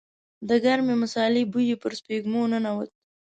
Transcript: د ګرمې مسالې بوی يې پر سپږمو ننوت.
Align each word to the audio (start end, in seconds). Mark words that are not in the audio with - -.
د 0.49 0.51
ګرمې 0.65 0.95
مسالې 1.03 1.43
بوی 1.51 1.65
يې 1.71 1.77
پر 1.81 1.91
سپږمو 1.99 2.41
ننوت. 2.51 2.91